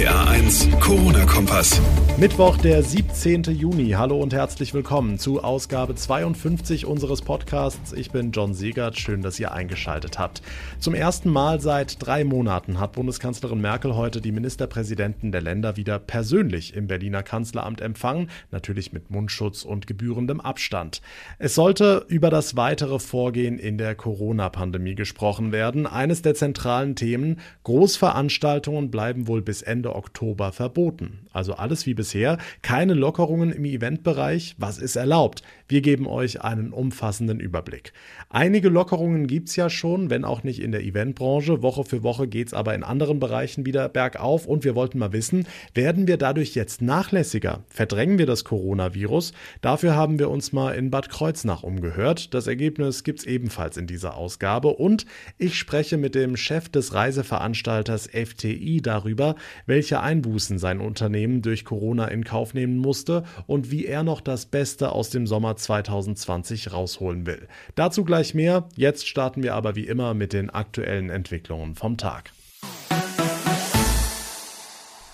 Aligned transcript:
RPA 0.00 0.30
1, 0.30 0.68
Corona-Kompass. 0.80 1.78
Mittwoch, 2.16 2.56
der 2.56 2.82
17. 2.82 3.44
Juni. 3.44 3.90
Hallo 3.90 4.18
und 4.18 4.32
herzlich 4.32 4.72
willkommen 4.72 5.18
zu 5.18 5.42
Ausgabe 5.42 5.94
52 5.94 6.86
unseres 6.86 7.22
Podcasts. 7.22 7.92
Ich 7.92 8.10
bin 8.10 8.30
John 8.32 8.54
Segert. 8.54 8.98
Schön, 8.98 9.20
dass 9.22 9.38
ihr 9.38 9.52
eingeschaltet 9.52 10.18
habt. 10.18 10.42
Zum 10.78 10.94
ersten 10.94 11.30
Mal 11.30 11.60
seit 11.60 11.96
drei 12.04 12.24
Monaten 12.24 12.80
hat 12.80 12.92
Bundeskanzlerin 12.92 13.60
Merkel 13.60 13.94
heute 13.94 14.20
die 14.20 14.32
Ministerpräsidenten 14.32 15.32
der 15.32 15.42
Länder 15.42 15.76
wieder 15.76 15.98
persönlich 15.98 16.74
im 16.74 16.86
Berliner 16.86 17.22
Kanzleramt 17.22 17.80
empfangen. 17.80 18.30
Natürlich 18.50 18.92
mit 18.92 19.10
Mundschutz 19.10 19.64
und 19.64 19.86
gebührendem 19.86 20.40
Abstand. 20.40 21.02
Es 21.38 21.54
sollte 21.54 22.06
über 22.08 22.30
das 22.30 22.56
weitere 22.56 22.98
Vorgehen 22.98 23.58
in 23.58 23.76
der 23.76 23.94
Corona-Pandemie 23.94 24.94
gesprochen 24.94 25.52
werden. 25.52 25.86
Eines 25.86 26.22
der 26.22 26.34
zentralen 26.34 26.96
Themen. 26.96 27.40
Großveranstaltungen 27.64 28.90
bleiben 28.90 29.26
wohl 29.26 29.42
bis 29.42 29.62
Ende 29.62 29.89
Oktober 29.94 30.52
verboten. 30.52 31.26
Also 31.32 31.54
alles 31.54 31.86
wie 31.86 31.94
bisher, 31.94 32.38
keine 32.62 32.94
Lockerungen 32.94 33.52
im 33.52 33.64
Eventbereich. 33.64 34.56
Was 34.58 34.78
ist 34.78 34.96
erlaubt? 34.96 35.42
Wir 35.68 35.80
geben 35.82 36.06
euch 36.06 36.42
einen 36.42 36.72
umfassenden 36.72 37.38
Überblick. 37.38 37.92
Einige 38.28 38.68
Lockerungen 38.68 39.26
gibt 39.26 39.48
es 39.48 39.56
ja 39.56 39.70
schon, 39.70 40.10
wenn 40.10 40.24
auch 40.24 40.42
nicht 40.42 40.60
in 40.60 40.72
der 40.72 40.82
Eventbranche. 40.82 41.62
Woche 41.62 41.84
für 41.84 42.02
Woche 42.02 42.26
geht 42.26 42.48
es 42.48 42.54
aber 42.54 42.74
in 42.74 42.82
anderen 42.82 43.20
Bereichen 43.20 43.66
wieder 43.66 43.88
bergauf 43.88 44.46
und 44.46 44.64
wir 44.64 44.74
wollten 44.74 44.98
mal 44.98 45.12
wissen, 45.12 45.46
werden 45.74 46.06
wir 46.06 46.16
dadurch 46.16 46.54
jetzt 46.54 46.82
nachlässiger? 46.82 47.64
Verdrängen 47.68 48.18
wir 48.18 48.26
das 48.26 48.44
Coronavirus? 48.44 49.32
Dafür 49.60 49.94
haben 49.94 50.18
wir 50.18 50.30
uns 50.30 50.52
mal 50.52 50.74
in 50.74 50.90
Bad 50.90 51.08
Kreuznach 51.08 51.62
umgehört. 51.62 52.34
Das 52.34 52.46
Ergebnis 52.46 53.04
gibt 53.04 53.20
es 53.20 53.26
ebenfalls 53.26 53.76
in 53.76 53.86
dieser 53.86 54.16
Ausgabe 54.16 54.68
und 54.68 55.06
ich 55.38 55.56
spreche 55.56 55.96
mit 55.96 56.14
dem 56.14 56.36
Chef 56.36 56.68
des 56.68 56.94
Reiseveranstalters 56.94 58.08
FTI 58.08 58.80
darüber, 58.82 59.36
welche 59.66 59.79
Einbußen 60.00 60.58
sein 60.58 60.80
Unternehmen 60.80 61.42
durch 61.42 61.64
Corona 61.64 62.06
in 62.06 62.24
Kauf 62.24 62.54
nehmen 62.54 62.76
musste 62.76 63.24
und 63.46 63.70
wie 63.70 63.86
er 63.86 64.02
noch 64.02 64.20
das 64.20 64.46
Beste 64.46 64.92
aus 64.92 65.10
dem 65.10 65.26
Sommer 65.26 65.56
2020 65.56 66.72
rausholen 66.72 67.26
will. 67.26 67.48
Dazu 67.74 68.04
gleich 68.04 68.34
mehr. 68.34 68.68
Jetzt 68.76 69.08
starten 69.08 69.42
wir 69.42 69.54
aber 69.54 69.74
wie 69.74 69.86
immer 69.86 70.14
mit 70.14 70.32
den 70.32 70.50
aktuellen 70.50 71.10
Entwicklungen 71.10 71.74
vom 71.74 71.96
Tag. 71.96 72.32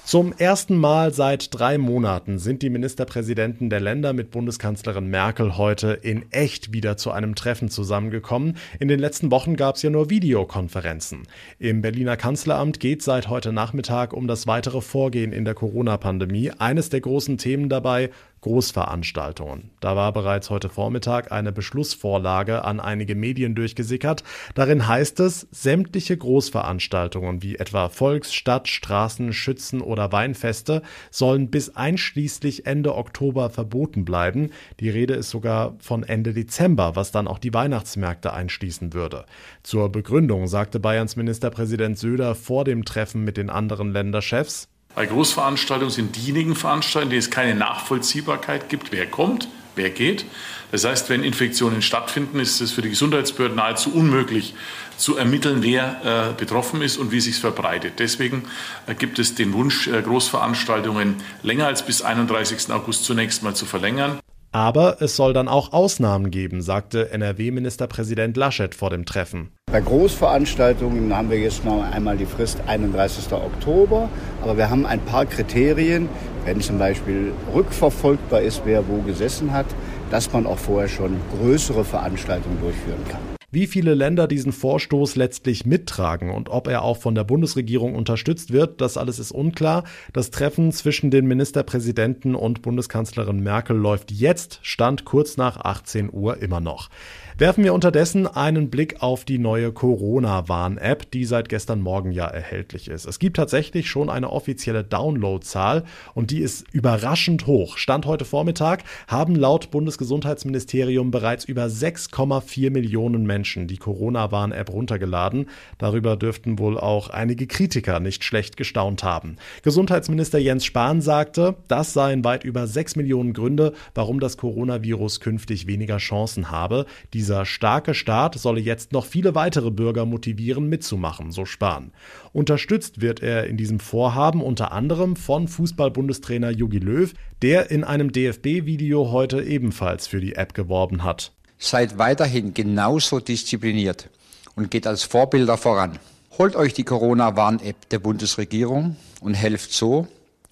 Zum 0.07 0.33
ersten 0.33 0.77
Mal 0.77 1.13
seit 1.13 1.53
drei 1.53 1.79
Monaten 1.79 2.39
sind 2.39 2.63
die 2.63 2.71
Ministerpräsidenten 2.71 3.71
der 3.71 3.81
Länder 3.81 4.13
mit 4.13 4.31
Bundeskanzlerin 4.31 5.09
Merkel 5.09 5.57
heute 5.59 5.95
in 6.01 6.31
echt 6.31 6.73
wieder 6.73 6.97
zu 6.97 7.11
einem 7.11 7.35
Treffen 7.35 7.71
zusammengekommen. 7.71 8.57
In 8.79 8.87
den 8.87 9.01
letzten 9.01 9.33
Wochen 9.33 9.57
gab 9.57 9.75
es 9.75 9.83
ja 9.83 9.91
nur 9.91 10.09
Videokonferenzen. 10.09 11.25
Im 11.59 11.83
Berliner 11.83 12.17
Kanzleramt 12.17 12.79
geht 12.79 13.03
seit 13.03 13.29
heute 13.29 13.53
Nachmittag 13.53 14.13
um 14.13 14.29
das 14.29 14.47
weitere 14.47 14.81
Vorgehen 14.81 15.33
in 15.33 15.45
der 15.45 15.55
Corona-Pandemie. 15.55 16.53
Eines 16.57 16.89
der 16.89 17.01
großen 17.01 17.37
Themen 17.37 17.69
dabei 17.69 18.11
Großveranstaltungen. 18.47 19.71
Da 19.81 19.97
war 19.97 20.13
bereits 20.13 20.51
heute 20.51 20.69
Vormittag 20.69 21.33
eine 21.33 21.51
Beschlussvorlage 21.51 22.65
an 22.65 22.79
einige 22.79 23.17
Medien 23.17 23.57
durchgesickert. 23.57 24.23
Darin 24.55 24.87
heißt 24.87 25.19
es, 25.19 25.49
sämtliche 25.51 26.17
Großveranstaltungen 26.17 27.43
wie 27.43 27.57
etwa 27.57 27.89
Volks-, 27.89 28.33
Stadt-, 28.33 28.69
Straßen-, 28.69 29.33
Schützen- 29.33 29.81
oder 29.81 30.13
Weinfeste 30.13 30.83
sollen 31.11 31.51
bis 31.51 31.75
einschließlich 31.75 32.67
Ende 32.67 32.95
Oktober 32.95 33.51
verboten 33.51 34.05
bleiben. 34.05 34.53
Die 34.79 34.91
Rede 34.91 35.15
ist 35.15 35.31
sogar 35.31 35.75
von 35.81 36.05
Ende 36.05 36.33
Dezember, 36.33 36.95
was 36.95 37.11
dann 37.11 37.27
auch 37.27 37.41
die 37.41 37.53
Weihnachtsmärkte 37.53 38.33
einschließen 38.33 38.93
würde. 38.93 39.27
Zur 39.65 39.91
Begründung 39.91 40.47
sagte 40.47 40.79
Bayerns 40.79 41.17
Ministerpräsident 41.17 41.99
Söder 41.99 42.37
vor 42.37 42.65
dem 42.65 42.85
Treffen 42.85 43.25
mit 43.25 43.39
den 43.39 43.51
anderen 43.51 43.91
Länderchefs, 43.91 44.69
bei 44.97 45.05
Großveranstaltungen 45.05 45.93
sind 45.93 46.17
diejenigen 46.17 46.57
Veranstaltungen, 46.57 47.11
die 47.11 47.19
es 47.19 47.31
keine 47.31 47.55
Nachvollziehbarkeit 47.55 48.71
gibt, 48.71 48.93
wer 48.93 49.07
kommt, 49.07 49.47
wer 49.75 49.91
geht. 49.91 50.25
Das 50.73 50.87
heißt, 50.87 51.11
wenn 51.11 51.23
Infektionen 51.23 51.83
stattfinden, 51.83 52.41
ist 52.41 52.63
es 52.63 52.73
für 52.73 52.81
die 52.81 52.89
Gesundheitsbehörden 52.89 53.59
nahezu 53.59 53.93
unmöglich 53.93 54.55
zu 54.97 55.19
ermitteln, 55.19 55.63
wer 55.63 56.31
äh, 56.33 56.33
betroffen 56.33 56.81
ist 56.81 56.97
und 56.97 57.13
wie 57.13 57.21
sich 57.21 57.37
verbreitet. 57.37 57.99
Deswegen 57.99 58.45
äh, 58.87 58.95
gibt 58.95 59.19
es 59.19 59.35
den 59.35 59.53
Wunsch, 59.53 59.87
äh, 59.87 60.01
Großveranstaltungen 60.01 61.17
länger 61.43 61.67
als 61.67 61.85
bis 61.85 62.01
31. 62.01 62.71
August 62.71 63.05
zunächst 63.05 63.43
mal 63.43 63.55
zu 63.55 63.67
verlängern. 63.67 64.19
Aber 64.51 65.03
es 65.03 65.15
soll 65.15 65.35
dann 65.35 65.49
auch 65.49 65.75
Ausnahmen 65.75 66.31
geben, 66.31 66.63
sagte 66.63 67.11
NRW-Ministerpräsident 67.11 68.39
Laschet 68.39 68.75
vor 68.75 68.89
dem 68.89 69.05
Treffen. 69.05 69.53
Bei 69.77 69.83
Großveranstaltungen 69.83 71.15
haben 71.15 71.29
wir 71.29 71.39
jetzt 71.39 71.63
noch 71.67 71.85
einmal 71.93 72.17
die 72.17 72.25
Frist 72.25 72.63
31. 72.67 73.31
Oktober, 73.31 74.09
aber 74.43 74.57
wir 74.57 74.71
haben 74.71 74.87
ein 74.87 75.01
paar 75.01 75.27
Kriterien, 75.27 76.09
wenn 76.47 76.63
zum 76.63 76.79
Beispiel 76.79 77.35
rückverfolgbar 77.55 78.41
ist, 78.41 78.63
wer 78.65 78.89
wo 78.89 79.03
gesessen 79.03 79.53
hat, 79.53 79.67
dass 80.11 80.33
man 80.33 80.47
auch 80.47 80.57
vorher 80.57 80.89
schon 80.89 81.19
größere 81.39 81.85
Veranstaltungen 81.85 82.59
durchführen 82.59 83.05
kann. 83.07 83.36
Wie 83.57 83.67
viele 83.67 83.95
Länder 83.95 84.29
diesen 84.29 84.53
Vorstoß 84.53 85.17
letztlich 85.17 85.65
mittragen 85.65 86.31
und 86.31 86.51
ob 86.51 86.69
er 86.69 86.83
auch 86.83 86.99
von 86.99 87.15
der 87.15 87.25
Bundesregierung 87.25 87.95
unterstützt 87.95 88.53
wird, 88.53 88.83
das 88.83 88.99
alles 88.99 89.19
ist 89.19 89.33
unklar. 89.33 89.85
Das 90.13 90.31
Treffen 90.31 90.73
zwischen 90.73 91.11
den 91.11 91.25
Ministerpräsidenten 91.25 92.35
und 92.35 92.61
Bundeskanzlerin 92.61 93.43
Merkel 93.43 93.75
läuft 93.75 94.11
jetzt, 94.13 94.59
stand 94.61 95.07
kurz 95.07 95.39
nach 95.39 95.57
18 95.57 96.13
Uhr 96.13 96.43
immer 96.43 96.61
noch. 96.61 96.91
Werfen 97.39 97.65
wir 97.65 97.73
unterdessen 97.73 98.27
einen 98.27 98.69
Blick 98.69 99.03
auf 99.03 99.25
die 99.25 99.39
neue 99.39 99.73
Corona-Warn-App, 99.73 101.11
die 101.11 101.25
seit 101.25 101.49
gestern 101.49 101.81
Morgen 101.81 102.13
ja 102.13 102.27
erhältlich 102.27 102.89
ist. 102.89 103.07
Es 103.07 103.19
gibt 103.19 103.37
tatsächlich 103.37 103.89
schon 103.89 104.11
eine 104.11 104.33
offizielle 104.33 104.85
Download-Zahl 104.85 105.85
und 106.15 106.31
die 106.31 106.41
ist 106.41 106.67
überraschend 106.73 107.47
hoch. 107.47 107.79
Stand 107.79 108.05
heute 108.05 108.27
Vormittag 108.27 108.85
haben 109.07 109.35
laut 109.35 109.71
Bundesgesundheitsministerium 109.71 111.11
bereits 111.11 111.47
über 111.47 111.67
6,4 111.67 112.71
Millionen 112.71 113.25
Menschen 113.25 113.46
die 113.55 113.77
Corona-Warn-App 113.77 114.71
runtergeladen. 114.71 115.47
Darüber 115.79 116.17
dürften 116.17 116.59
wohl 116.59 116.79
auch 116.79 117.11
einige 117.11 117.47
Kritiker 117.47 118.01
nicht 118.01 118.25
schlecht 118.25 118.57
gestaunt 118.57 119.05
haben. 119.05 119.37
Gesundheitsminister 119.63 120.39
Jens 120.39 120.65
Spahn 120.65 121.01
sagte, 121.01 121.57
das 121.69 121.93
seien 121.93 122.25
weit 122.25 122.45
über 122.45 122.67
6 122.67 122.97
Millionen 122.97 123.35
Gründe, 123.35 123.73
warum 123.95 124.21
das 124.21 124.37
Coronavirus 124.37 125.21
künftig 125.21 125.67
weniger 125.67 125.99
Chancen 125.99 126.51
habe. 126.51 126.87
Diese 127.13 127.37
dieser 127.37 127.45
starke 127.45 127.93
Staat 127.93 128.39
solle 128.39 128.61
jetzt 128.61 128.93
noch 128.93 129.05
viele 129.05 129.35
weitere 129.35 129.71
Bürger 129.71 130.07
motivieren, 130.07 130.69
mitzumachen, 130.69 131.33
so 131.33 131.45
Spahn. 131.45 131.91
Unterstützt 132.33 133.01
wird 133.03 133.21
er 133.21 133.47
in 133.47 133.57
diesem 133.57 133.81
Vorhaben 133.81 134.41
unter 134.41 134.73
anderem 134.73 135.17
von 135.17 135.49
Fußball-Bundestrainer 135.49 136.51
Jogi 136.51 136.79
Löw, 136.79 137.13
der 137.43 137.71
in 137.71 137.85
einem 137.85 138.13
DFB-Video 138.13 139.11
heute 139.11 139.43
ebenfalls 139.43 140.07
für 140.07 140.21
die 140.21 140.37
App 140.37 140.55
geworben 140.55 141.03
hat. 141.03 141.36
Seid 141.59 141.99
weiterhin 141.99 142.55
genauso 142.55 143.21
diszipliniert 143.21 144.09
und 144.55 144.71
geht 144.71 144.87
als 144.87 145.05
Vorbilder 145.05 145.57
voran. 145.57 145.99
Holt 146.39 146.55
euch 146.55 146.75
die 146.75 146.85
Corona-Warn-App 146.85 147.89
der 147.89 147.99
Bundesregierung 147.99 148.97
und 149.21 149.35
helft 149.35 149.73
so, 149.73 150.07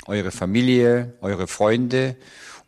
eure 0.06 0.31
Familie, 0.31 1.12
eure 1.20 1.47
Freunde 1.47 2.16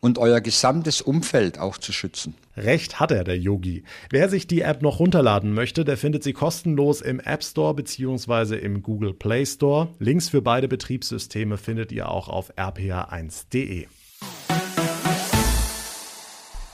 und 0.01 0.19
euer 0.19 0.41
gesamtes 0.41 1.01
Umfeld 1.01 1.59
auch 1.59 1.79
zu 1.79 1.93
schützen. 1.93 2.35
Recht 2.57 3.01
hat 3.01 3.11
er, 3.11 3.25
der 3.25 3.39
Yogi. 3.39 3.85
Wer 4.11 4.29
sich 4.29 4.47
die 4.47 4.63
App 4.63 4.83
noch 4.83 4.99
runterladen 5.01 5.53
möchte, 5.53 5.85
der 5.85 5.97
findet 5.97 6.23
sie 6.23 6.33
kostenlos 6.33 7.01
im 7.01 7.21
App 7.21 7.43
Store 7.43 7.75
bzw. 7.75 8.57
im 8.57 8.83
Google 8.83 9.15
Play 9.15 9.45
Store. 9.45 9.89
Links 9.99 10.29
für 10.29 10.43
beide 10.43 10.69
Betriebssysteme 10.69 11.59
findet 11.59 11.93
ihr 11.93 12.11
auch 12.11 12.29
auf 12.29 12.57
rpa1.de. 12.57 13.87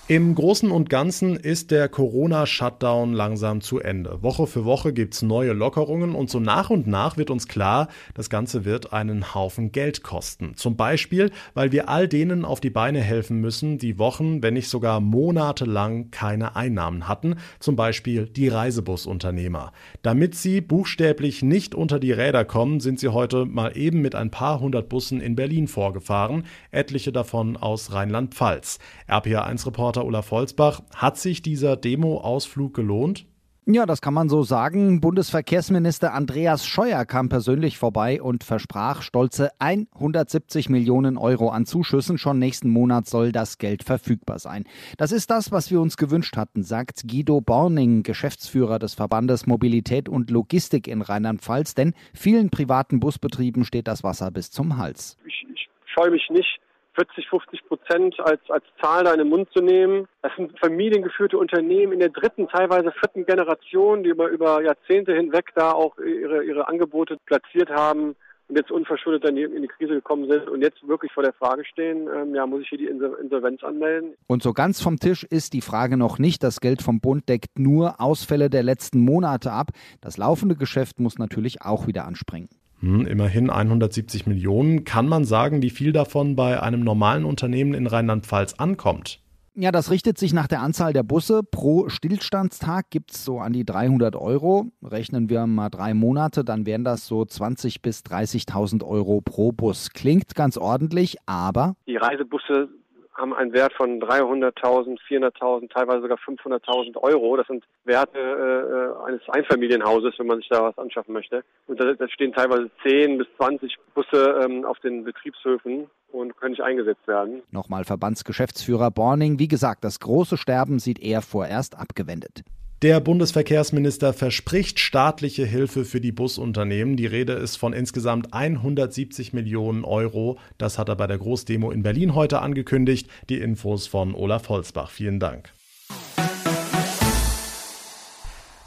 Im 0.08 0.34
Großen 0.34 0.72
und 0.72 0.90
Ganzen 0.90 1.36
ist 1.36 1.70
der 1.70 1.88
Corona-Shutdown 1.88 3.12
langsam 3.12 3.60
zu 3.60 3.78
Ende. 3.78 4.20
Woche 4.20 4.48
für 4.48 4.64
Woche 4.64 4.92
gibt 4.92 5.14
es 5.14 5.22
neue 5.22 5.52
Lockerungen 5.52 6.16
und 6.16 6.28
so 6.28 6.40
nach 6.40 6.70
und 6.70 6.88
nach 6.88 7.16
wird 7.16 7.30
uns 7.30 7.46
klar, 7.46 7.86
das 8.12 8.28
Ganze 8.28 8.64
wird 8.64 8.92
einen 8.92 9.32
Haufen 9.32 9.70
Geld 9.70 10.02
kosten. 10.02 10.56
Zum 10.56 10.74
Beispiel, 10.74 11.30
weil 11.54 11.70
wir 11.70 11.88
all 11.88 12.08
denen 12.08 12.44
auf 12.44 12.58
die 12.58 12.68
Beine 12.68 13.00
helfen 13.00 13.40
müssen, 13.40 13.78
die 13.78 13.96
Wochen, 13.96 14.42
wenn 14.42 14.54
nicht 14.54 14.68
sogar 14.68 14.98
monatelang 14.98 16.10
keine 16.10 16.56
Einnahmen 16.56 17.06
hatten, 17.06 17.36
zum 17.60 17.76
Beispiel 17.76 18.26
die 18.26 18.48
Reisebusunternehmer. 18.48 19.72
Damit 20.02 20.34
sie 20.34 20.60
buchstäblich 20.60 21.44
nicht 21.44 21.76
unter 21.76 22.00
die 22.00 22.12
Räder 22.12 22.44
kommen, 22.44 22.80
sind 22.80 22.98
sie 22.98 23.10
heute 23.10 23.46
mal 23.46 23.76
eben 23.76 24.02
mit 24.02 24.16
ein 24.16 24.32
paar 24.32 24.58
hundert 24.58 24.88
Bussen 24.88 25.20
in 25.20 25.36
Berlin 25.36 25.68
vorgefahren, 25.68 26.44
etliche 26.72 27.12
davon 27.12 27.56
aus 27.56 27.92
Rheinland-Pfalz. 27.92 28.80
RPA1-Reporter 29.08 29.91
Olaf 30.00 30.30
Holzbach, 30.30 30.80
hat 30.94 31.18
sich 31.18 31.42
dieser 31.42 31.76
Demo-Ausflug 31.76 32.72
gelohnt? 32.74 33.26
Ja, 33.64 33.86
das 33.86 34.00
kann 34.00 34.12
man 34.12 34.28
so 34.28 34.42
sagen. 34.42 35.00
Bundesverkehrsminister 35.00 36.12
Andreas 36.14 36.66
Scheuer 36.66 37.04
kam 37.04 37.28
persönlich 37.28 37.78
vorbei 37.78 38.20
und 38.20 38.42
versprach 38.42 39.02
stolze 39.02 39.50
170 39.60 40.68
Millionen 40.68 41.16
Euro 41.16 41.48
an 41.50 41.64
Zuschüssen. 41.64 42.18
Schon 42.18 42.40
nächsten 42.40 42.70
Monat 42.70 43.06
soll 43.06 43.30
das 43.30 43.58
Geld 43.58 43.84
verfügbar 43.84 44.40
sein. 44.40 44.64
Das 44.98 45.12
ist 45.12 45.30
das, 45.30 45.52
was 45.52 45.70
wir 45.70 45.80
uns 45.80 45.96
gewünscht 45.96 46.36
hatten, 46.36 46.64
sagt 46.64 47.04
Guido 47.06 47.40
Borning, 47.40 48.02
Geschäftsführer 48.02 48.80
des 48.80 48.94
Verbandes 48.94 49.46
Mobilität 49.46 50.08
und 50.08 50.30
Logistik 50.30 50.88
in 50.88 51.00
Rheinland-Pfalz. 51.00 51.76
Denn 51.76 51.94
vielen 52.12 52.50
privaten 52.50 52.98
Busbetrieben 52.98 53.64
steht 53.64 53.86
das 53.86 54.02
Wasser 54.02 54.32
bis 54.32 54.50
zum 54.50 54.76
Hals. 54.76 55.16
Ich, 55.24 55.46
ich 55.54 55.68
scheue 55.86 56.10
mich 56.10 56.28
nicht 56.30 56.58
40, 56.94 57.28
50 57.28 57.66
Prozent 57.66 58.20
als, 58.20 58.40
als 58.48 58.64
Zahl 58.80 59.04
da 59.04 59.12
in 59.12 59.18
den 59.18 59.28
Mund 59.28 59.48
zu 59.52 59.62
nehmen. 59.62 60.06
Das 60.22 60.32
sind 60.36 60.58
familiengeführte 60.58 61.38
Unternehmen 61.38 61.92
in 61.92 62.00
der 62.00 62.10
dritten, 62.10 62.48
teilweise 62.48 62.92
vierten 62.92 63.24
Generation, 63.26 64.02
die 64.02 64.10
über, 64.10 64.28
über 64.28 64.62
Jahrzehnte 64.62 65.14
hinweg 65.14 65.50
da 65.54 65.72
auch 65.72 65.96
ihre, 65.98 66.44
ihre 66.44 66.68
Angebote 66.68 67.18
platziert 67.26 67.70
haben 67.70 68.14
und 68.52 68.58
jetzt 68.58 68.70
unverschuldet 68.70 69.24
dann 69.24 69.36
in 69.36 69.62
die 69.62 69.68
Krise 69.68 69.94
gekommen 69.94 70.30
sind 70.30 70.48
und 70.48 70.60
jetzt 70.60 70.86
wirklich 70.86 71.10
vor 71.12 71.22
der 71.22 71.32
Frage 71.32 71.64
stehen, 71.64 72.06
ähm, 72.14 72.34
ja, 72.34 72.46
muss 72.46 72.60
ich 72.60 72.68
hier 72.68 72.78
die 72.78 72.86
Insolvenz 72.86 73.62
anmelden? 73.64 74.14
Und 74.26 74.42
so 74.42 74.52
ganz 74.52 74.82
vom 74.82 74.98
Tisch 74.98 75.24
ist 75.24 75.54
die 75.54 75.62
Frage 75.62 75.96
noch 75.96 76.18
nicht. 76.18 76.42
Das 76.42 76.60
Geld 76.60 76.82
vom 76.82 77.00
Bund 77.00 77.28
deckt 77.30 77.58
nur 77.58 77.98
Ausfälle 77.98 78.50
der 78.50 78.62
letzten 78.62 79.00
Monate 79.00 79.52
ab. 79.52 79.70
Das 80.02 80.18
laufende 80.18 80.54
Geschäft 80.54 81.00
muss 81.00 81.18
natürlich 81.18 81.62
auch 81.62 81.86
wieder 81.86 82.04
anspringen. 82.04 82.50
Hm, 82.82 83.06
immerhin 83.06 83.48
170 83.48 84.26
Millionen. 84.26 84.84
Kann 84.84 85.08
man 85.08 85.24
sagen, 85.24 85.62
wie 85.62 85.70
viel 85.70 85.92
davon 85.92 86.34
bei 86.34 86.60
einem 86.60 86.80
normalen 86.80 87.24
Unternehmen 87.24 87.74
in 87.74 87.86
Rheinland-Pfalz 87.86 88.54
ankommt? 88.54 89.20
Ja, 89.54 89.70
das 89.70 89.90
richtet 89.90 90.16
sich 90.16 90.32
nach 90.32 90.46
der 90.48 90.62
Anzahl 90.62 90.92
der 90.94 91.02
Busse. 91.02 91.42
Pro 91.42 91.88
Stillstandstag 91.90 92.88
gibt 92.90 93.12
es 93.12 93.24
so 93.24 93.38
an 93.38 93.52
die 93.52 93.64
300 93.64 94.16
Euro. 94.16 94.72
Rechnen 94.82 95.28
wir 95.28 95.46
mal 95.46 95.68
drei 95.68 95.92
Monate, 95.92 96.42
dann 96.42 96.64
wären 96.64 96.84
das 96.84 97.06
so 97.06 97.20
20.000 97.20 97.82
bis 97.82 98.00
30.000 98.00 98.82
Euro 98.82 99.20
pro 99.20 99.52
Bus. 99.52 99.90
Klingt 99.90 100.34
ganz 100.34 100.56
ordentlich, 100.56 101.18
aber. 101.26 101.76
Die 101.86 101.98
Reisebusse 101.98 102.70
haben 103.14 103.34
einen 103.34 103.52
Wert 103.52 103.72
von 103.74 104.00
300.000, 104.00 104.98
400.000, 105.08 105.70
teilweise 105.70 106.02
sogar 106.02 106.18
500.000 106.18 106.96
Euro. 106.96 107.36
Das 107.36 107.46
sind 107.46 107.64
Werte 107.84 108.18
äh, 108.18 109.06
eines 109.06 109.20
Einfamilienhauses, 109.28 110.14
wenn 110.18 110.26
man 110.26 110.38
sich 110.38 110.48
da 110.48 110.62
was 110.62 110.78
anschaffen 110.78 111.12
möchte. 111.12 111.44
Und 111.66 111.80
da, 111.80 111.92
da 111.92 112.08
stehen 112.08 112.32
teilweise 112.32 112.70
10 112.82 113.18
bis 113.18 113.26
20 113.36 113.76
Busse 113.94 114.40
ähm, 114.44 114.64
auf 114.64 114.78
den 114.80 115.04
Betriebshöfen 115.04 115.90
und 116.10 116.36
können 116.36 116.52
nicht 116.52 116.62
eingesetzt 116.62 117.06
werden. 117.06 117.42
Nochmal 117.50 117.84
Verbandsgeschäftsführer 117.84 118.90
Borning. 118.90 119.38
Wie 119.38 119.48
gesagt, 119.48 119.84
das 119.84 120.00
große 120.00 120.36
Sterben 120.36 120.78
sieht 120.78 121.02
er 121.02 121.22
vorerst 121.22 121.78
abgewendet. 121.78 122.42
Der 122.82 122.98
Bundesverkehrsminister 122.98 124.12
verspricht 124.12 124.80
staatliche 124.80 125.46
Hilfe 125.46 125.84
für 125.84 126.00
die 126.00 126.10
Busunternehmen. 126.10 126.96
Die 126.96 127.06
Rede 127.06 127.34
ist 127.34 127.54
von 127.54 127.72
insgesamt 127.72 128.34
170 128.34 129.32
Millionen 129.32 129.84
Euro. 129.84 130.40
Das 130.58 130.78
hat 130.80 130.88
er 130.88 130.96
bei 130.96 131.06
der 131.06 131.18
Großdemo 131.18 131.70
in 131.70 131.84
Berlin 131.84 132.16
heute 132.16 132.40
angekündigt. 132.40 133.08
Die 133.28 133.38
Infos 133.38 133.86
von 133.86 134.16
Olaf 134.16 134.48
Holzbach. 134.48 134.90
Vielen 134.90 135.20
Dank. 135.20 135.52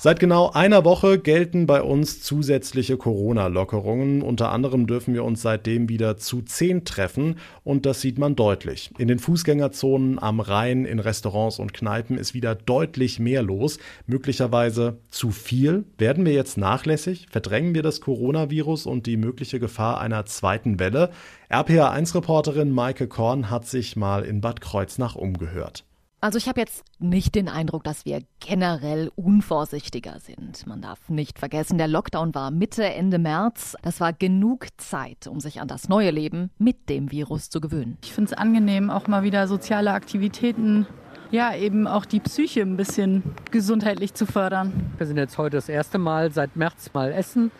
Seit 0.06 0.20
genau 0.20 0.52
einer 0.52 0.86
Woche 0.86 1.18
gelten 1.18 1.66
bei 1.66 1.82
uns 1.82 2.22
zusätzliche 2.22 2.96
Corona-Lockerungen. 2.96 4.22
Unter 4.22 4.52
anderem 4.52 4.86
dürfen 4.86 5.16
wir 5.16 5.24
uns 5.24 5.42
seitdem 5.42 5.90
wieder 5.90 6.16
zu 6.16 6.44
zehn 6.44 6.86
treffen 6.86 7.40
und 7.64 7.88
das 7.88 8.02
sieht 8.02 8.20
man 8.20 8.36
deutlich. 8.36 8.92
In 9.00 9.08
den 9.08 9.18
Fußgängerzonen 9.18 10.20
am 10.20 10.42
Rhein, 10.42 10.86
in 10.86 11.00
Restaurants 11.00 11.58
und 11.58 11.74
Kneipen 11.74 12.20
ist 12.20 12.36
wieder 12.36 12.54
deutlich 12.54 13.18
mehr 13.18 13.42
los. 13.42 13.80
Möglicherweise 14.06 15.00
zu 15.10 15.32
viel. 15.32 15.86
Werden 15.98 16.24
wir 16.24 16.34
jetzt 16.34 16.60
nachlässig? 16.60 17.26
Verdrängen 17.32 17.74
wir 17.74 17.82
das 17.82 18.00
Coronavirus 18.00 18.86
und 18.86 19.08
die 19.08 19.18
mögliche 19.18 19.60
Gefahr 19.60 20.00
einer 20.00 20.28
zweiten 20.28 20.80
Welle? 20.80 21.10
RPA1-Reporterin 21.50 22.70
Maike 22.70 23.08
Korn 23.08 23.50
hat 23.50 23.66
sich 23.66 23.96
mal 23.96 24.24
in 24.24 24.40
Bad 24.40 24.62
Kreuznach 24.62 25.16
umgehört. 25.16 25.84
Also 26.22 26.38
ich 26.38 26.48
habe 26.48 26.60
jetzt 26.60 26.84
nicht 26.98 27.36
den 27.36 27.50
Eindruck, 27.50 27.84
dass 27.84 28.06
wir 28.06 28.22
generell 28.40 29.12
unvorsichtiger 29.16 30.20
sind. 30.20 30.66
Man 30.66 30.82
darf 30.82 31.10
nicht 31.10 31.38
vergessen, 31.38 31.78
der 31.78 31.88
Lockdown 31.88 32.34
war 32.34 32.50
Mitte, 32.50 32.84
Ende 32.84 33.20
März. 33.20 33.76
Das 33.84 34.00
war 34.00 34.12
genug 34.12 34.68
Zeit, 34.78 35.28
um 35.28 35.40
sich 35.40 35.62
an 35.62 35.68
das 35.68 35.88
neue 35.88 36.12
Leben 36.12 36.50
mit 36.58 36.90
dem 36.90 37.12
Virus 37.12 37.50
zu 37.50 37.62
gewöhnen. 37.62 37.98
Ich 38.04 38.14
finde 38.14 38.32
es 38.32 38.38
angenehm, 38.38 38.90
auch 38.90 39.08
mal 39.08 39.24
wieder 39.24 39.48
soziale 39.48 39.92
Aktivitäten 39.92 40.88
ja, 41.32 41.56
eben 41.56 41.88
auch 41.88 42.06
die 42.06 42.20
Psyche 42.20 42.62
ein 42.62 42.78
bisschen 42.78 43.24
gesundheitlich 43.52 44.14
zu 44.14 44.26
fördern. 44.26 44.94
Wir 44.98 45.08
sind 45.08 45.18
jetzt 45.18 45.38
heute 45.38 45.58
das 45.58 45.70
erste 45.70 45.98
Mal 45.98 46.32
seit 46.32 46.56
März 46.56 46.92
mal 46.94 47.12
essen. 47.12 47.52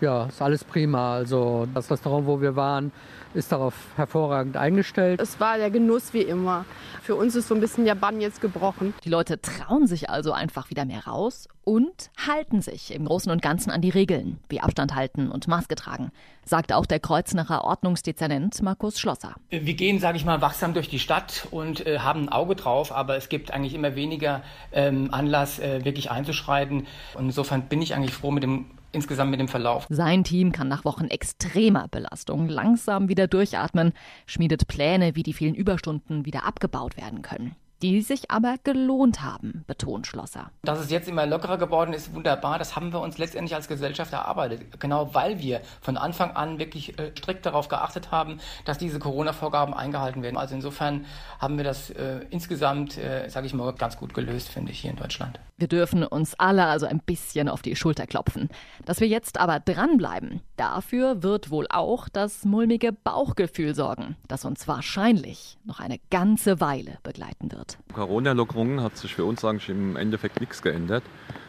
Ja, 0.00 0.26
ist 0.26 0.40
alles 0.40 0.64
prima. 0.64 1.14
Also 1.14 1.68
das 1.74 1.90
Restaurant, 1.90 2.26
wo 2.26 2.40
wir 2.40 2.56
waren, 2.56 2.90
ist 3.34 3.52
darauf 3.52 3.74
hervorragend 3.96 4.56
eingestellt. 4.56 5.20
Es 5.20 5.38
war 5.38 5.58
der 5.58 5.70
Genuss 5.70 6.14
wie 6.14 6.22
immer. 6.22 6.64
Für 7.02 7.14
uns 7.16 7.36
ist 7.36 7.48
so 7.48 7.54
ein 7.54 7.60
bisschen 7.60 7.84
der 7.84 7.94
Bann 7.94 8.20
jetzt 8.20 8.40
gebrochen. 8.40 8.94
Die 9.04 9.10
Leute 9.10 9.40
trauen 9.40 9.86
sich 9.86 10.08
also 10.10 10.32
einfach 10.32 10.70
wieder 10.70 10.84
mehr 10.84 11.06
raus 11.06 11.48
und 11.64 12.10
halten 12.26 12.62
sich 12.62 12.94
im 12.94 13.04
Großen 13.04 13.30
und 13.30 13.42
Ganzen 13.42 13.70
an 13.70 13.82
die 13.82 13.90
Regeln, 13.90 14.38
wie 14.48 14.60
Abstand 14.60 14.94
halten 14.94 15.30
und 15.30 15.46
Maske 15.46 15.76
tragen, 15.76 16.10
sagt 16.44 16.72
auch 16.72 16.86
der 16.86 16.98
Kreuznacher 16.98 17.62
Ordnungsdezernent 17.64 18.62
Markus 18.62 18.98
Schlosser. 18.98 19.34
Wir 19.50 19.74
gehen, 19.74 20.00
sage 20.00 20.16
ich 20.16 20.24
mal, 20.24 20.40
wachsam 20.40 20.74
durch 20.74 20.88
die 20.88 20.98
Stadt 20.98 21.46
und 21.50 21.86
äh, 21.86 21.98
haben 21.98 22.22
ein 22.22 22.28
Auge 22.30 22.56
drauf, 22.56 22.90
aber 22.90 23.16
es 23.16 23.28
gibt 23.28 23.52
eigentlich 23.52 23.74
immer 23.74 23.94
weniger 23.94 24.42
ähm, 24.72 25.12
Anlass, 25.12 25.58
äh, 25.58 25.84
wirklich 25.84 26.10
einzuschreiten. 26.10 26.86
Und 27.14 27.26
insofern 27.26 27.68
bin 27.68 27.82
ich 27.82 27.94
eigentlich 27.94 28.14
froh 28.14 28.30
mit 28.30 28.42
dem 28.42 28.66
insgesamt 28.92 29.30
mit 29.30 29.40
dem 29.40 29.48
Verlauf. 29.48 29.86
Sein 29.88 30.24
Team 30.24 30.52
kann 30.52 30.68
nach 30.68 30.84
Wochen 30.84 31.06
extremer 31.06 31.88
Belastung 31.88 32.48
langsam 32.48 33.08
wieder 33.08 33.26
durchatmen, 33.26 33.92
schmiedet 34.26 34.68
Pläne, 34.68 35.16
wie 35.16 35.22
die 35.22 35.32
vielen 35.32 35.54
Überstunden 35.54 36.24
wieder 36.24 36.44
abgebaut 36.44 36.96
werden 36.96 37.22
können 37.22 37.54
die 37.82 38.02
sich 38.02 38.30
aber 38.30 38.56
gelohnt 38.62 39.22
haben, 39.22 39.64
betont 39.66 40.06
Schlosser. 40.06 40.50
Dass 40.62 40.78
es 40.78 40.90
jetzt 40.90 41.08
immer 41.08 41.26
lockerer 41.26 41.58
geworden 41.58 41.92
ist, 41.92 42.14
wunderbar. 42.14 42.58
Das 42.58 42.76
haben 42.76 42.92
wir 42.92 43.00
uns 43.00 43.18
letztendlich 43.18 43.54
als 43.54 43.68
Gesellschaft 43.68 44.12
erarbeitet. 44.12 44.80
Genau 44.80 45.14
weil 45.14 45.38
wir 45.40 45.60
von 45.80 45.96
Anfang 45.96 46.32
an 46.32 46.58
wirklich 46.58 46.98
äh, 46.98 47.12
strikt 47.16 47.46
darauf 47.46 47.68
geachtet 47.68 48.10
haben, 48.10 48.40
dass 48.64 48.78
diese 48.78 48.98
Corona-Vorgaben 48.98 49.74
eingehalten 49.74 50.22
werden. 50.22 50.36
Also 50.36 50.54
insofern 50.54 51.06
haben 51.38 51.56
wir 51.56 51.64
das 51.64 51.90
äh, 51.90 52.20
insgesamt, 52.30 52.98
äh, 52.98 53.28
sage 53.28 53.46
ich 53.46 53.54
mal, 53.54 53.72
ganz 53.72 53.96
gut 53.96 54.14
gelöst, 54.14 54.48
finde 54.48 54.72
ich, 54.72 54.80
hier 54.80 54.90
in 54.90 54.96
Deutschland. 54.96 55.40
Wir 55.56 55.68
dürfen 55.68 56.04
uns 56.04 56.34
alle 56.38 56.66
also 56.66 56.86
ein 56.86 57.00
bisschen 57.00 57.48
auf 57.48 57.62
die 57.62 57.76
Schulter 57.76 58.06
klopfen. 58.06 58.48
Dass 58.86 59.00
wir 59.00 59.08
jetzt 59.08 59.38
aber 59.38 59.60
dranbleiben, 59.60 60.40
dafür 60.56 61.22
wird 61.22 61.50
wohl 61.50 61.66
auch 61.68 62.08
das 62.08 62.44
mulmige 62.44 62.92
Bauchgefühl 62.92 63.74
sorgen, 63.74 64.16
das 64.26 64.44
uns 64.44 64.66
wahrscheinlich 64.66 65.58
noch 65.64 65.80
eine 65.80 65.98
ganze 66.10 66.60
Weile 66.60 66.98
begleiten 67.02 67.52
wird. 67.52 67.69
Corona-Lockerungen 67.92 68.82
hat 68.82 68.96
sich 68.96 69.14
für 69.14 69.24
uns 69.24 69.44
eigentlich 69.44 69.68
im 69.68 69.96
Endeffekt 69.96 70.40
nichts 70.40 70.62
geändert. 70.62 71.02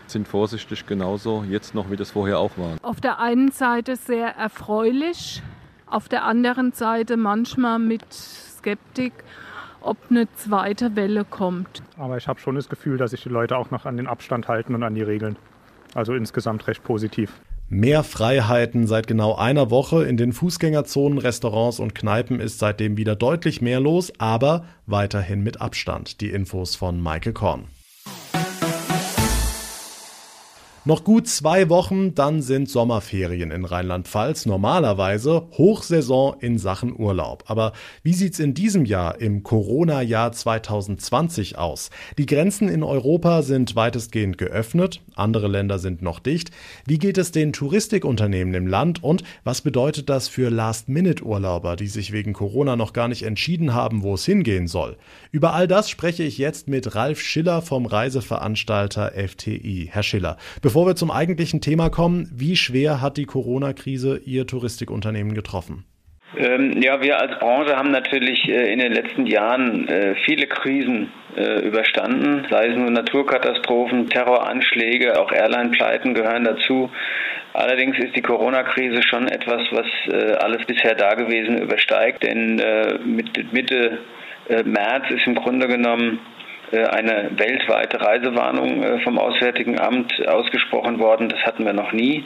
Sind 0.08 0.28
vorsichtig 0.28 0.86
genauso 0.86 1.44
jetzt 1.50 1.74
noch, 1.76 1.90
wie 1.90 1.96
das 1.96 2.12
vorher 2.12 2.40
auch 2.40 2.58
war. 2.58 2.78
Auf 2.82 3.00
der 3.00 3.20
einen 3.20 3.52
Seite 3.52 3.96
sehr 3.96 4.36
erfreulich, 4.36 5.42
auf 5.86 6.10
der 6.10 6.26
anderen 6.26 6.74
Seite 6.74 7.18
manchmal 7.18 7.80
mit 7.80 8.14
Skeptik, 8.14 9.14
ob 9.82 9.98
eine 10.10 10.32
zweite 10.34 10.96
Welle 10.96 11.26
kommt. 11.26 11.82
Aber 11.98 12.18
ich 12.18 12.28
habe 12.28 12.40
schon 12.40 12.56
das 12.56 12.70
Gefühl, 12.70 12.98
dass 12.98 13.12
sich 13.12 13.24
die 13.24 13.30
Leute 13.30 13.58
auch 13.58 13.72
noch 13.72 13.86
an 13.86 13.98
den 13.98 14.08
Abstand 14.08 14.48
halten 14.48 14.76
und 14.76 14.84
an 14.84 14.96
die 14.96 15.02
Regeln. 15.02 15.38
Also 15.94 16.14
insgesamt 16.14 16.68
recht 16.68 16.84
positiv. 16.84 17.32
Mehr 17.74 18.04
Freiheiten 18.04 18.86
seit 18.86 19.08
genau 19.08 19.36
einer 19.36 19.70
Woche. 19.70 20.04
In 20.04 20.18
den 20.18 20.34
Fußgängerzonen, 20.34 21.18
Restaurants 21.18 21.80
und 21.80 21.96
Kneipen 21.96 22.42
ist 22.42 22.60
seitdem 22.60 22.98
wieder 22.98 23.16
deutlich 23.16 23.62
mehr 23.62 23.80
los, 23.80 24.12
aber 24.18 24.66
weiterhin 24.88 25.40
mit 25.40 25.62
Abstand. 25.62 26.20
Die 26.20 26.32
Infos 26.32 26.76
von 26.76 27.00
Maike 27.00 27.32
Korn. 27.32 27.70
Noch 30.84 31.04
gut 31.04 31.28
zwei 31.28 31.70
Wochen, 31.70 32.16
dann 32.16 32.42
sind 32.42 32.68
Sommerferien 32.68 33.52
in 33.52 33.66
Rheinland-Pfalz. 33.66 34.48
Normalerweise 34.48 35.48
Hochsaison 35.56 36.38
in 36.40 36.58
Sachen 36.58 37.00
Urlaub. 37.00 37.44
Aber 37.46 37.74
wie 38.02 38.14
sieht's 38.14 38.40
in 38.40 38.56
diesem 38.56 38.86
Jahr, 38.86 39.22
im 39.22 39.44
Corona-Jahr 39.44 40.32
2020 40.32 41.60
aus? 41.60 41.92
Die 42.18 42.26
Grenzen 42.26 42.68
in 42.68 42.82
Europa 42.82 43.44
sind 43.44 43.76
weitestgehend 43.76 44.40
geöffnet, 44.40 45.02
andere 45.14 45.48
Länder 45.48 45.78
sind 45.78 46.02
noch 46.02 46.18
dicht. 46.18 46.50
Wie 46.88 46.98
geht 46.98 47.20
es 47.20 47.30
den 47.30 47.54
Touristikunternehmen 47.54 48.56
im 48.56 48.66
Land 48.66 49.04
und 49.04 49.24
was 49.44 49.62
bedeutet 49.62 50.10
das 50.10 50.30
für 50.30 50.50
Last-Minute-Urlauber, 50.50 51.76
die 51.76 51.90
sich 51.90 52.12
wegen 52.12 52.34
Corona 52.34 52.76
noch 52.76 52.94
gar 52.94 53.08
nicht 53.08 53.22
entschieden 53.22 53.76
haben, 53.76 54.02
wo 54.02 54.16
es 54.16 54.26
hingehen 54.26 54.68
soll? 54.68 54.98
Über 55.32 55.54
all 55.54 55.68
das 55.68 55.92
spreche 55.92 56.24
ich 56.24 56.40
jetzt 56.40 56.68
mit 56.68 56.96
Ralf 56.96 57.22
Schiller 57.22 57.62
vom 57.62 57.86
Reiseveranstalter 57.86 59.12
FTI. 59.12 59.88
Herr 59.92 60.02
Schiller, 60.02 60.38
Bevor 60.72 60.88
wir 60.88 60.96
zum 60.96 61.12
eigentlichen 61.12 61.60
Thema 61.60 61.90
kommen, 61.90 62.32
wie 62.34 62.56
schwer 62.56 63.02
hat 63.02 63.18
die 63.18 63.26
Corona-Krise 63.26 64.22
Ihr 64.24 64.48
Touristikunternehmen 64.48 65.34
getroffen? 65.34 65.84
Ähm, 66.38 66.82
ja, 66.82 67.02
wir 67.02 67.20
als 67.20 67.38
Branche 67.40 67.76
haben 67.76 67.92
natürlich 67.92 68.48
äh, 68.48 68.72
in 68.72 68.80
den 68.80 68.94
letzten 68.94 69.26
Jahren 69.26 69.86
äh, 69.90 70.16
viele 70.24 70.48
Krisen 70.48 71.12
äh, 71.36 71.60
überstanden, 71.68 72.48
sei 72.50 72.68
es 72.68 72.78
nur 72.78 72.90
Naturkatastrophen, 72.90 74.08
Terroranschläge, 74.08 75.20
auch 75.20 75.34
Airline-Pleiten 75.34 76.14
gehören 76.14 76.46
dazu. 76.46 76.90
Allerdings 77.52 78.00
ist 78.00 78.16
die 78.16 78.22
Corona-Krise 78.22 79.04
schon 79.04 79.28
etwas, 79.28 79.64
was 79.72 79.88
äh, 80.08 80.36
alles 80.36 80.66
bisher 80.68 80.96
Dagewesene 80.96 81.64
übersteigt, 81.64 82.24
denn 82.24 82.60
äh, 82.60 82.98
mit 83.04 83.52
Mitte 83.52 83.98
äh, 84.48 84.64
März 84.64 85.04
ist 85.10 85.28
im 85.28 85.36
Grunde 85.36 85.68
genommen 85.68 86.20
eine 86.78 87.32
weltweite 87.38 88.00
Reisewarnung 88.02 88.84
äh, 88.84 89.00
vom 89.00 89.18
Auswärtigen 89.18 89.80
Amt 89.80 90.14
ausgesprochen 90.28 91.00
worden. 91.00 91.30
Das 91.30 91.40
hatten 91.42 91.66
wir 91.66 91.74
noch 91.74 91.92
nie. 91.92 92.24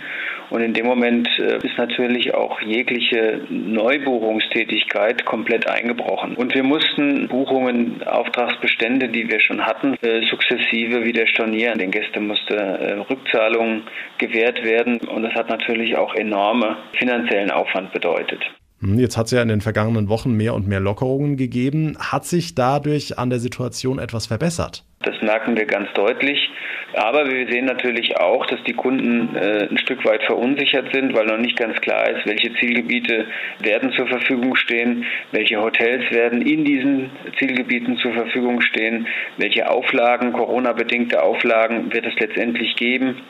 Und 0.49 0.61
in 0.61 0.73
dem 0.73 0.85
Moment 0.85 1.27
äh, 1.39 1.57
ist 1.57 1.77
natürlich 1.77 2.33
auch 2.33 2.61
jegliche 2.61 3.41
Neubuchungstätigkeit 3.49 5.25
komplett 5.25 5.67
eingebrochen. 5.67 6.35
Und 6.35 6.53
wir 6.53 6.63
mussten 6.63 7.27
Buchungen, 7.27 8.03
Auftragsbestände, 8.05 9.09
die 9.09 9.29
wir 9.29 9.39
schon 9.39 9.65
hatten, 9.65 9.97
sukzessive 10.29 11.03
wieder 11.03 11.27
stornieren. 11.27 11.79
Den 11.79 11.91
Gästen 11.91 12.27
musste 12.27 13.05
Rückzahlungen 13.09 13.83
gewährt 14.17 14.63
werden. 14.63 14.99
Und 14.99 15.23
das 15.23 15.33
hat 15.33 15.49
natürlich 15.49 15.97
auch 15.97 16.13
enorme 16.15 16.77
finanziellen 16.93 17.51
Aufwand 17.51 17.91
bedeutet. 17.91 18.41
Hm, 18.85 18.99
jetzt 18.99 19.17
hat 19.17 19.25
es 19.25 19.31
ja 19.31 19.41
in 19.41 19.47
den 19.47 19.61
vergangenen 19.61 20.09
Wochen 20.09 20.33
mehr 20.33 20.53
und 20.53 20.67
mehr 20.67 20.79
Lockerungen 20.79 21.37
gegeben. 21.37 21.97
Hat 21.97 22.25
sich 22.25 22.53
dadurch 22.53 23.17
an 23.17 23.31
der 23.31 23.39
Situation 23.39 23.97
etwas 23.97 24.27
verbessert? 24.27 24.85
Das 25.05 25.21
merken 25.21 25.55
wir 25.55 25.65
ganz 25.65 25.91
deutlich. 25.93 26.49
Aber 26.93 27.29
wir 27.29 27.47
sehen 27.47 27.65
natürlich 27.65 28.17
auch, 28.17 28.45
dass 28.45 28.61
die 28.63 28.73
Kunden 28.73 29.35
äh, 29.35 29.67
ein 29.69 29.77
Stück 29.77 30.05
weit 30.05 30.23
verunsichert 30.23 30.93
sind, 30.93 31.13
weil 31.15 31.25
noch 31.25 31.37
nicht 31.37 31.57
ganz 31.57 31.79
klar 31.81 32.09
ist, 32.09 32.25
welche 32.25 32.53
Zielgebiete 32.55 33.25
werden 33.59 33.91
zur 33.93 34.07
Verfügung 34.07 34.55
stehen, 34.55 35.05
welche 35.31 35.61
Hotels 35.61 36.09
werden 36.11 36.41
in 36.41 36.63
diesen 36.63 37.11
Zielgebieten 37.37 37.97
zur 37.97 38.13
Verfügung 38.13 38.61
stehen, 38.61 39.07
welche 39.37 39.69
Auflagen, 39.69 40.33
Corona-bedingte 40.33 41.21
Auflagen 41.21 41.93
wird 41.93 42.05
es 42.05 42.17
letztendlich 42.19 42.75
geben. 42.75 43.21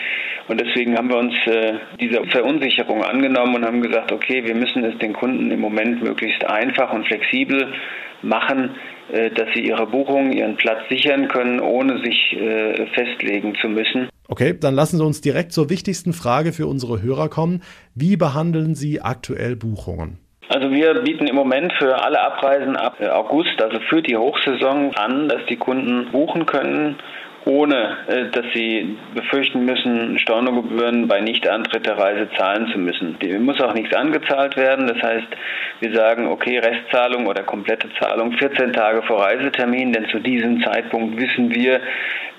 Und 0.48 0.62
deswegen 0.62 0.96
haben 0.96 1.10
wir 1.10 1.17
uns 1.17 1.34
äh, 1.48 1.74
dieser 2.00 2.24
Verunsicherung 2.25 3.03
angenommen 3.03 3.55
und 3.55 3.65
haben 3.65 3.82
gesagt, 3.82 4.12
okay, 4.12 4.44
wir 4.46 4.55
müssen 4.55 4.84
es 4.86 4.98
den 5.00 5.13
Kunden 5.13 5.51
im 5.51 5.60
Moment 5.60 6.03
möglichst 6.03 6.46
einfach 6.46 6.94
und 6.94 7.08
flexibel 7.08 7.74
machen, 8.25 8.72
äh, 9.12 9.29
dass 9.32 9.48
sie 9.53 9.62
ihre 9.62 9.88
Buchung, 9.88 10.32
ihren 10.32 10.55
Platz 10.55 10.79
sichern 10.89 11.27
können, 11.27 11.60
ohne 11.60 12.03
sich 12.03 12.34
äh, 12.34 12.88
festlegen 12.88 13.55
zu 13.62 13.70
müssen. 13.70 14.10
Okay, 14.27 14.58
dann 14.60 14.74
lassen 14.74 14.98
Sie 14.98 15.05
uns 15.05 15.22
direkt 15.22 15.51
zur 15.51 15.70
wichtigsten 15.70 16.12
Frage 16.12 16.51
für 16.51 16.65
unsere 16.67 17.01
Hörer 17.01 17.29
kommen. 17.29 17.62
Wie 17.94 18.17
behandeln 18.17 18.74
Sie 18.74 19.01
aktuell 19.01 19.55
Buchungen? 19.55 20.17
Also 20.50 20.72
wir 20.72 21.01
bieten 21.01 21.27
im 21.27 21.36
Moment 21.36 21.74
für 21.74 22.03
alle 22.03 22.22
Abreisen 22.22 22.75
ab 22.75 23.00
August, 23.01 23.62
also 23.62 23.79
für 23.89 24.01
die 24.01 24.15
Hochsaison 24.15 24.96
an, 24.96 25.27
dass 25.27 25.46
die 25.50 25.58
Kunden 25.58 26.12
buchen 26.12 26.46
können 26.46 26.98
ohne 27.45 27.97
äh, 28.07 28.25
dass 28.31 28.45
sie 28.53 28.97
befürchten 29.13 29.65
müssen, 29.65 30.17
Stornogebühren 30.19 31.07
bei 31.07 31.21
Nichtantritt 31.21 31.85
der 31.85 31.97
Reise 31.97 32.27
zahlen 32.37 32.67
zu 32.71 32.79
müssen. 32.79 33.17
Die 33.19 33.37
muss 33.37 33.61
auch 33.61 33.73
nichts 33.73 33.95
angezahlt 33.95 34.57
werden. 34.57 34.87
Das 34.87 35.01
heißt, 35.01 35.27
wir 35.79 35.93
sagen, 35.93 36.27
okay, 36.27 36.57
Restzahlung 36.57 37.27
oder 37.27 37.43
komplette 37.43 37.89
Zahlung 37.99 38.33
14 38.33 38.73
Tage 38.73 39.03
vor 39.03 39.23
Reisetermin, 39.23 39.93
denn 39.93 40.07
zu 40.09 40.19
diesem 40.19 40.63
Zeitpunkt 40.63 41.17
wissen 41.19 41.53
wir, 41.53 41.79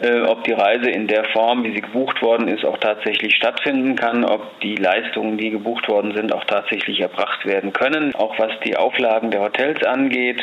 äh, 0.00 0.21
ob 0.21 0.45
die 0.45 0.53
Reise 0.53 0.91
in 0.91 1.07
der 1.07 1.25
Form, 1.26 1.65
wie 1.65 1.73
sie 1.73 1.81
gebucht 1.81 2.21
worden 2.21 2.49
ist, 2.49 2.65
auch 2.65 2.79
tatsächlich 2.79 3.35
stattfinden 3.35 3.97
kann, 3.97 4.25
ob 4.25 4.61
die 4.61 4.76
Leistungen, 4.76 5.38
die 5.38 5.50
gebucht 5.50 5.88
worden 5.88 6.15
sind, 6.15 6.35
auch 6.35 6.45
tatsächlich 6.45 7.00
erbracht 7.00 7.47
werden 7.47 7.73
können, 7.73 8.15
auch 8.15 8.38
was 8.38 8.53
die 8.65 8.76
Auflagen 8.76 9.31
der 9.31 9.41
Hotels 9.41 9.83
angeht. 9.85 10.43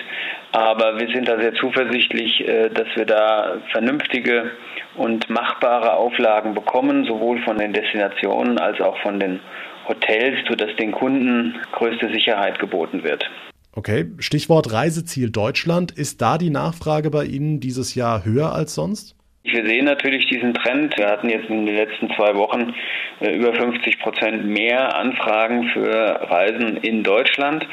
Aber 0.52 1.00
wir 1.00 1.08
sind 1.14 1.28
da 1.28 1.40
sehr 1.40 1.54
zuversichtlich, 1.54 2.48
äh, 2.48 2.70
dass 2.70 2.88
wir 2.96 3.06
da 3.06 3.58
vernünftige 3.72 4.52
und 4.96 5.30
machbare 5.30 5.94
Auflagen 5.94 6.54
bekommen, 6.54 7.06
sowohl 7.06 7.40
von 7.44 7.58
den 7.58 7.74
Destinationen 7.74 8.58
als 8.60 8.82
auch 8.82 8.98
von 9.02 9.20
den 9.20 9.40
Hotels, 9.88 10.38
sodass 10.48 10.76
den 10.78 10.92
Kunden 10.92 11.56
größte 11.74 12.10
Sicherheit 12.12 12.60
geboten 12.60 13.04
wird. 13.04 13.30
Okay, 13.76 14.12
Stichwort 14.20 14.72
Reiseziel 14.72 15.32
Deutschland. 15.32 15.92
Ist 15.92 16.22
da 16.22 16.38
die 16.38 16.52
Nachfrage 16.52 17.10
bei 17.10 17.26
Ihnen 17.26 17.60
dieses 17.60 17.96
Jahr 17.96 18.24
höher 18.24 18.54
als 18.54 18.76
sonst? 18.76 19.16
Wir 19.46 19.66
sehen 19.66 19.84
natürlich 19.84 20.28
diesen 20.28 20.54
Trend. 20.54 20.98
Wir 20.98 21.10
hatten 21.10 21.30
jetzt 21.30 21.50
in 21.50 21.66
den 21.66 21.76
letzten 21.76 22.10
zwei 22.16 22.34
Wochen 22.36 22.74
äh, 23.20 23.36
über 23.36 23.54
50 23.54 24.00
Prozent 24.00 24.46
mehr 24.46 24.96
Anfragen 24.96 25.66
für 25.74 25.92
Reisen 26.32 26.78
in 26.78 27.04
Deutschland. 27.04 27.68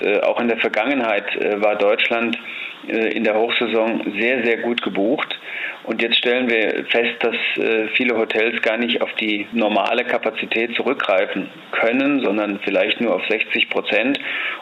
Äh, 0.00 0.20
auch 0.20 0.40
in 0.40 0.48
der 0.48 0.58
Vergangenheit 0.58 1.34
äh, 1.36 1.62
war 1.62 1.76
Deutschland 1.76 2.38
in 2.88 3.22
der 3.22 3.36
Hochsaison 3.36 4.12
sehr, 4.18 4.44
sehr 4.44 4.56
gut 4.58 4.82
gebucht. 4.82 5.38
Und 5.84 6.00
jetzt 6.00 6.16
stellen 6.16 6.48
wir 6.48 6.84
fest, 6.86 7.14
dass 7.20 7.34
äh, 7.56 7.88
viele 7.94 8.16
Hotels 8.16 8.62
gar 8.62 8.76
nicht 8.76 9.02
auf 9.02 9.12
die 9.14 9.46
normale 9.52 10.04
Kapazität 10.04 10.74
zurückgreifen 10.76 11.48
können, 11.72 12.24
sondern 12.24 12.60
vielleicht 12.64 13.00
nur 13.00 13.14
auf 13.14 13.22
60 13.28 13.68
Prozent, 13.68 14.18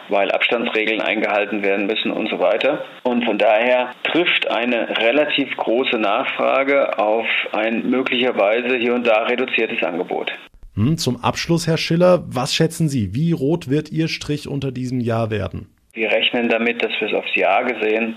weil 0.09 0.31
Abstandsregeln 0.31 1.01
eingehalten 1.01 1.63
werden 1.63 1.85
müssen 1.85 2.11
und 2.11 2.29
so 2.29 2.39
weiter. 2.39 2.85
Und 3.03 3.25
von 3.25 3.37
daher 3.37 3.93
trifft 4.03 4.49
eine 4.49 4.97
relativ 4.99 5.55
große 5.57 5.97
Nachfrage 5.97 6.97
auf 6.97 7.27
ein 7.51 7.89
möglicherweise 7.89 8.75
hier 8.77 8.93
und 8.93 9.05
da 9.05 9.23
reduziertes 9.23 9.83
Angebot. 9.83 10.31
Hm, 10.75 10.97
zum 10.97 11.17
Abschluss, 11.17 11.67
Herr 11.67 11.77
Schiller, 11.77 12.23
was 12.27 12.53
schätzen 12.53 12.87
Sie? 12.87 13.13
Wie 13.13 13.33
rot 13.33 13.69
wird 13.69 13.91
Ihr 13.91 14.07
Strich 14.07 14.47
unter 14.47 14.71
diesem 14.71 14.99
Jahr 14.99 15.29
werden? 15.29 15.69
Wir 15.93 16.09
rechnen 16.09 16.47
damit, 16.47 16.81
dass 16.81 16.91
wir 16.99 17.09
es 17.09 17.13
aufs 17.13 17.35
Jahr 17.35 17.65
gesehen 17.65 18.15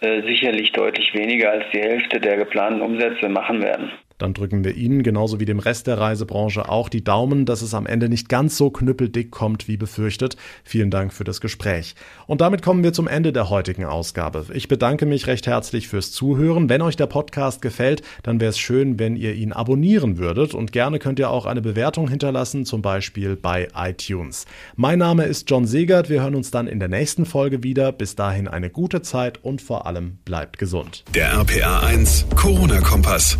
äh, 0.00 0.22
sicherlich 0.22 0.72
deutlich 0.72 1.12
weniger 1.14 1.50
als 1.50 1.64
die 1.74 1.78
Hälfte 1.78 2.20
der 2.20 2.38
geplanten 2.38 2.80
Umsätze 2.80 3.28
machen 3.28 3.62
werden. 3.62 3.92
Dann 4.20 4.34
drücken 4.34 4.64
wir 4.64 4.76
Ihnen 4.76 5.02
genauso 5.02 5.40
wie 5.40 5.46
dem 5.46 5.58
Rest 5.58 5.86
der 5.86 5.98
Reisebranche 5.98 6.68
auch 6.68 6.88
die 6.88 7.02
Daumen, 7.02 7.46
dass 7.46 7.62
es 7.62 7.74
am 7.74 7.86
Ende 7.86 8.08
nicht 8.08 8.28
ganz 8.28 8.56
so 8.56 8.70
knüppeldick 8.70 9.30
kommt 9.30 9.66
wie 9.66 9.78
befürchtet. 9.78 10.36
Vielen 10.62 10.90
Dank 10.90 11.12
für 11.12 11.24
das 11.24 11.40
Gespräch. 11.40 11.94
Und 12.26 12.40
damit 12.40 12.62
kommen 12.62 12.84
wir 12.84 12.92
zum 12.92 13.08
Ende 13.08 13.32
der 13.32 13.48
heutigen 13.48 13.86
Ausgabe. 13.86 14.44
Ich 14.52 14.68
bedanke 14.68 15.06
mich 15.06 15.26
recht 15.26 15.46
herzlich 15.46 15.88
fürs 15.88 16.12
Zuhören. 16.12 16.68
Wenn 16.68 16.82
euch 16.82 16.96
der 16.96 17.06
Podcast 17.06 17.62
gefällt, 17.62 18.02
dann 18.22 18.40
wäre 18.40 18.50
es 18.50 18.58
schön, 18.58 18.98
wenn 18.98 19.16
ihr 19.16 19.34
ihn 19.34 19.52
abonnieren 19.52 20.18
würdet 20.18 20.54
und 20.54 20.72
gerne 20.72 20.98
könnt 20.98 21.18
ihr 21.18 21.30
auch 21.30 21.46
eine 21.46 21.62
Bewertung 21.62 22.08
hinterlassen, 22.08 22.66
zum 22.66 22.82
Beispiel 22.82 23.36
bei 23.36 23.68
iTunes. 23.74 24.44
Mein 24.76 24.98
Name 24.98 25.24
ist 25.24 25.48
John 25.48 25.66
Segert. 25.66 26.10
Wir 26.10 26.22
hören 26.22 26.34
uns 26.34 26.50
dann 26.50 26.66
in 26.66 26.78
der 26.78 26.88
nächsten 26.88 27.24
Folge 27.24 27.62
wieder. 27.62 27.92
Bis 27.92 28.16
dahin 28.16 28.48
eine 28.48 28.68
gute 28.68 29.00
Zeit 29.00 29.42
und 29.42 29.62
vor 29.62 29.86
allem 29.86 30.18
bleibt 30.24 30.58
gesund. 30.58 31.04
Der 31.14 31.32
RPA 31.32 31.80
1 31.80 32.26
Corona-Kompass. 32.36 33.38